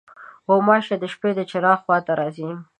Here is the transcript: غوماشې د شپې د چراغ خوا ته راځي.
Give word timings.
غوماشې 0.47 0.95
د 0.99 1.03
شپې 1.13 1.29
د 1.35 1.39
چراغ 1.49 1.79
خوا 1.83 1.97
ته 2.05 2.11
راځي. 2.19 2.49